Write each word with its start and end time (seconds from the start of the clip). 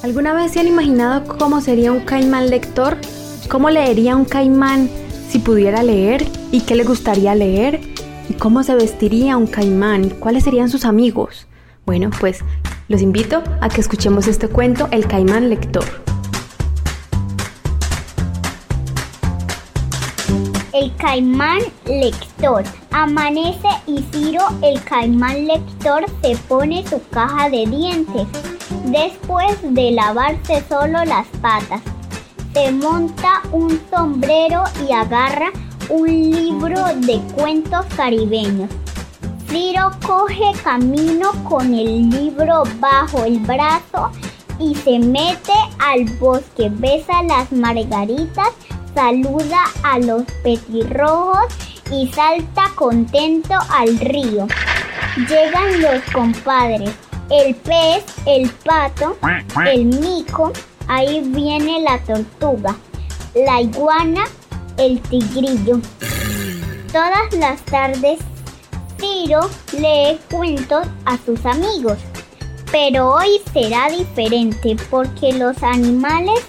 ¿Alguna 0.00 0.32
vez 0.32 0.52
se 0.52 0.60
han 0.60 0.68
imaginado 0.68 1.36
cómo 1.38 1.60
sería 1.60 1.90
un 1.90 2.00
caimán 2.00 2.50
lector? 2.50 2.96
¿Cómo 3.50 3.68
leería 3.68 4.14
un 4.14 4.24
caimán 4.24 4.88
si 5.28 5.40
pudiera 5.40 5.82
leer? 5.82 6.24
¿Y 6.52 6.60
qué 6.60 6.76
le 6.76 6.84
gustaría 6.84 7.34
leer? 7.34 7.80
¿Y 8.28 8.34
cómo 8.34 8.62
se 8.62 8.76
vestiría 8.76 9.36
un 9.36 9.48
caimán? 9.48 10.10
¿Cuáles 10.10 10.44
serían 10.44 10.70
sus 10.70 10.84
amigos? 10.84 11.48
Bueno, 11.84 12.10
pues 12.20 12.44
los 12.86 13.02
invito 13.02 13.42
a 13.60 13.68
que 13.68 13.80
escuchemos 13.80 14.28
este 14.28 14.46
cuento, 14.46 14.86
El 14.92 15.08
caimán 15.08 15.48
lector. 15.48 15.84
El 20.72 20.94
caimán 20.94 21.58
lector. 21.86 22.62
Amanece 22.92 23.68
y 23.88 24.04
Ciro, 24.12 24.44
el 24.62 24.80
caimán 24.84 25.48
lector, 25.48 26.04
se 26.22 26.36
pone 26.46 26.86
su 26.86 27.02
caja 27.10 27.50
de 27.50 27.66
dientes. 27.66 28.28
Después 28.90 29.58
de 29.62 29.90
lavarse 29.90 30.64
solo 30.66 31.04
las 31.04 31.26
patas, 31.42 31.82
se 32.54 32.72
monta 32.72 33.42
un 33.52 33.78
sombrero 33.90 34.64
y 34.88 34.92
agarra 34.92 35.50
un 35.90 36.06
libro 36.08 36.86
de 36.96 37.20
cuentos 37.34 37.84
caribeños. 37.96 38.70
Ciro 39.46 39.90
coge 40.06 40.52
camino 40.64 41.32
con 41.46 41.74
el 41.74 42.08
libro 42.08 42.62
bajo 42.80 43.24
el 43.24 43.40
brazo 43.40 44.10
y 44.58 44.74
se 44.74 44.98
mete 44.98 45.52
al 45.78 46.06
bosque, 46.18 46.70
besa 46.70 47.22
las 47.24 47.52
margaritas, 47.52 48.48
saluda 48.94 49.64
a 49.82 49.98
los 49.98 50.22
petirrojos 50.42 51.44
y 51.90 52.08
salta 52.08 52.70
contento 52.74 53.52
al 53.70 53.98
río. 53.98 54.46
Llegan 55.28 55.82
los 55.82 56.02
compadres, 56.10 56.94
el 57.30 57.54
pez, 57.56 58.04
el 58.26 58.50
pato, 58.50 59.16
el 59.66 59.84
mico, 59.86 60.52
ahí 60.88 61.20
viene 61.24 61.80
la 61.80 61.98
tortuga, 62.00 62.76
la 63.34 63.60
iguana, 63.60 64.24
el 64.78 65.00
tigrillo. 65.02 65.80
Todas 66.92 67.32
las 67.38 67.60
tardes 67.62 68.18
Ciro 68.98 69.48
lee 69.72 70.18
cuentos 70.30 70.86
a 71.04 71.18
sus 71.18 71.44
amigos, 71.44 71.98
pero 72.72 73.14
hoy 73.14 73.40
será 73.52 73.88
diferente 73.90 74.76
porque 74.90 75.32
los 75.34 75.62
animales 75.62 76.40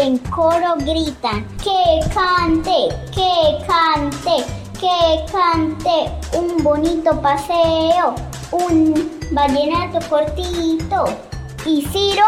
en 0.00 0.18
coro 0.18 0.74
gritan 0.78 1.46
que 1.58 2.00
cante, 2.14 2.88
que 3.14 3.66
cante, 3.66 4.44
que 4.78 5.32
cante 5.32 6.38
un 6.38 6.62
bonito 6.62 7.20
paseo, 7.20 8.14
un 8.52 9.17
vallenato 9.30 9.98
cortito. 10.08 11.04
Y 11.66 11.82
Ciro, 11.92 12.24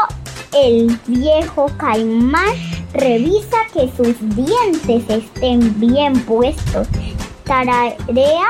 el 0.52 0.98
viejo 1.06 1.66
caimán, 1.76 2.54
revisa 2.92 3.58
que 3.72 3.90
sus 3.96 4.16
dientes 4.34 5.08
estén 5.08 5.78
bien 5.80 6.20
puestos. 6.24 6.88
Tararea 7.44 8.48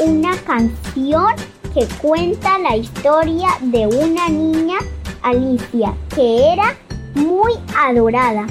una 0.00 0.36
canción 0.38 1.34
que 1.74 1.86
cuenta 2.00 2.58
la 2.58 2.76
historia 2.76 3.48
de 3.60 3.86
una 3.86 4.28
niña, 4.28 4.78
Alicia, 5.22 5.94
que 6.14 6.52
era 6.52 6.74
muy 7.14 7.52
adorada. 7.76 8.46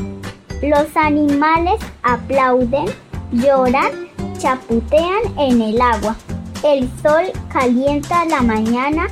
Los 0.62 0.96
animales 0.96 1.80
aplauden, 2.04 2.86
lloran, 3.32 3.92
chaputean 4.38 5.38
en 5.38 5.62
el 5.62 5.82
agua. 5.82 6.16
El 6.64 6.90
sol 7.02 7.32
calienta 7.52 8.26
la 8.26 8.42
mañana, 8.42 9.08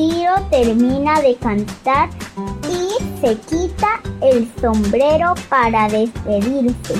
Ciro 0.00 0.32
termina 0.50 1.20
de 1.20 1.36
cantar 1.36 2.08
y 2.70 3.20
se 3.20 3.36
quita 3.36 4.00
el 4.22 4.50
sombrero 4.58 5.34
para 5.50 5.90
despedirse. 5.90 6.94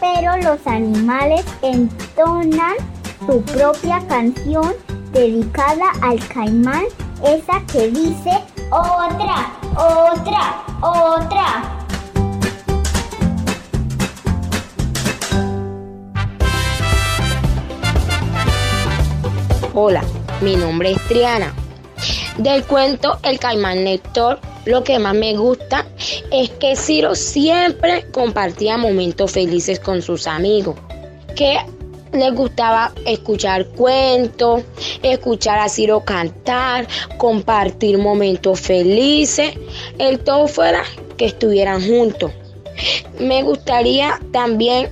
Pero 0.00 0.36
los 0.38 0.66
animales 0.66 1.44
entonan 1.62 2.74
su 3.28 3.40
propia 3.42 4.04
canción 4.08 4.72
dedicada 5.12 5.92
al 6.02 6.18
caimán, 6.26 6.82
esa 7.24 7.64
que 7.72 7.92
dice 7.92 8.42
otra, 8.72 9.52
otra, 9.76 10.64
otra. 10.80 11.78
Hola, 19.74 20.02
mi 20.40 20.56
nombre 20.56 20.90
es 20.90 20.98
Triana. 21.06 21.61
Del 22.38 22.64
cuento 22.64 23.18
El 23.22 23.38
Caimán 23.38 23.84
Lector, 23.84 24.40
lo 24.64 24.84
que 24.84 24.98
más 24.98 25.14
me 25.14 25.36
gusta 25.36 25.86
es 26.30 26.50
que 26.50 26.76
Ciro 26.76 27.14
siempre 27.14 28.06
compartía 28.10 28.78
momentos 28.78 29.32
felices 29.32 29.80
con 29.80 30.02
sus 30.02 30.26
amigos, 30.26 30.76
que 31.36 31.58
les 32.12 32.34
gustaba 32.34 32.92
escuchar 33.06 33.66
cuentos, 33.68 34.62
escuchar 35.02 35.58
a 35.58 35.68
Ciro 35.68 36.04
cantar, 36.04 36.86
compartir 37.18 37.98
momentos 37.98 38.60
felices, 38.60 39.54
el 39.98 40.20
todo 40.20 40.46
fuera 40.46 40.82
que 41.16 41.26
estuvieran 41.26 41.86
juntos. 41.86 42.32
Me 43.18 43.42
gustaría 43.42 44.18
también 44.32 44.90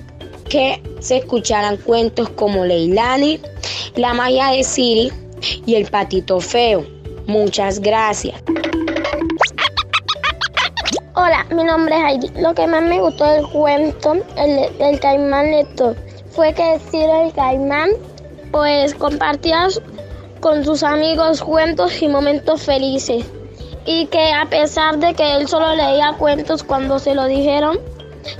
que 0.49 0.81
se 0.99 1.17
escucharan 1.17 1.77
cuentos 1.77 2.29
como 2.29 2.65
Leilani, 2.65 3.39
La 3.95 4.13
Maya 4.13 4.49
de 4.49 4.63
Siri 4.63 5.11
y 5.65 5.75
El 5.75 5.85
Patito 5.89 6.39
Feo. 6.39 7.00
Muchas 7.27 7.79
gracias. 7.79 8.41
Hola, 11.15 11.45
mi 11.51 11.63
nombre 11.63 11.95
es 11.95 12.03
Heidi. 12.03 12.41
Lo 12.41 12.53
que 12.53 12.67
más 12.67 12.83
me 12.83 12.99
gustó 12.99 13.25
del 13.25 13.47
cuento, 13.47 14.13
el, 14.35 14.69
el 14.79 14.99
caimán 14.99 15.51
lector 15.51 15.95
fue 16.31 16.53
que 16.53 16.79
Ciro 16.89 17.25
el 17.25 17.33
Caimán 17.33 17.89
pues 18.51 18.95
compartía 18.95 19.67
con 20.39 20.63
sus 20.65 20.83
amigos 20.83 21.41
cuentos 21.41 22.01
y 22.01 22.07
momentos 22.07 22.63
felices 22.63 23.25
y 23.85 24.07
que 24.07 24.31
a 24.31 24.45
pesar 24.45 24.97
de 24.97 25.13
que 25.13 25.35
él 25.35 25.47
solo 25.47 25.75
leía 25.75 26.15
cuentos 26.17 26.63
cuando 26.63 26.99
se 26.99 27.15
lo 27.15 27.25
dijeron 27.25 27.79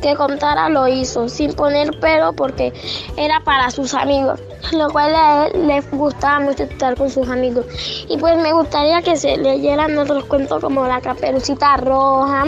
que 0.02 0.16
contara 0.16 0.70
lo 0.70 0.88
hizo 0.88 1.30
sin 1.30 1.54
poner 1.54 1.92
pero 2.00 2.34
porque 2.34 2.74
era 3.18 3.40
para 3.44 3.72
sus 3.72 3.94
amigos 3.94 4.40
lo 4.74 4.90
cual 4.90 5.16
a 5.16 5.48
él 5.48 5.68
le 5.68 5.82
gustaba 5.92 6.40
mucho 6.40 6.64
estar 6.64 6.96
con 6.96 7.10
sus 7.10 7.28
amigos 7.28 7.66
y 8.08 8.18
pues 8.18 8.38
me 8.38 8.54
gustaría 8.54 9.02
que 9.02 9.16
se 9.16 9.38
leyeran 9.38 9.98
otros 9.98 10.26
cuentos 10.26 10.62
como 10.62 10.86
la 10.86 11.02
caperucita 11.02 11.78
roja 11.78 12.46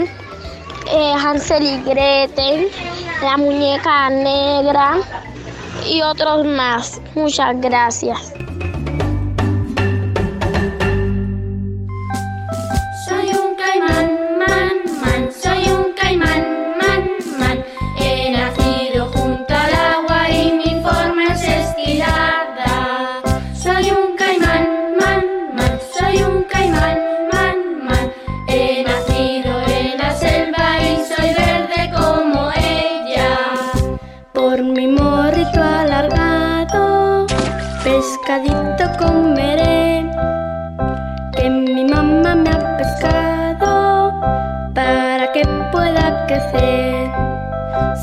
eh, 0.92 1.14
Hansel 1.14 1.64
y 1.64 1.82
Gretel 1.82 2.70
la 3.22 3.36
muñeca 3.36 4.10
negra 4.10 4.98
y 5.86 6.02
otros 6.02 6.44
más. 6.46 7.00
Muchas 7.14 7.60
gracias. 7.60 8.34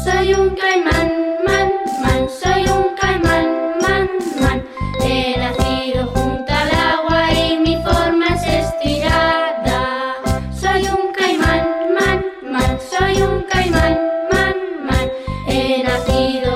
Soy 0.04 0.34
un 0.34 0.56
caimán, 0.56 1.12
man, 1.48 1.72
man, 2.04 2.30
soy 2.30 2.64
un 2.64 2.96
caimán, 2.96 3.48
man, 3.82 4.10
man. 4.40 4.64
He 5.04 5.36
nacido 5.38 6.06
junto 6.08 6.54
al 6.54 6.72
agua 6.72 7.34
y 7.34 7.58
mi 7.58 7.76
forma 7.84 8.28
es 8.28 8.44
estirada. 8.66 10.16
Soy 10.54 10.88
un 10.88 11.12
caimán, 11.12 11.68
man, 12.00 12.26
man, 12.44 12.80
soy 12.80 13.22
un 13.22 13.44
caimán, 13.44 13.98
man, 14.32 14.56
man. 14.86 15.10
He 15.48 15.84
nacido 15.84 16.51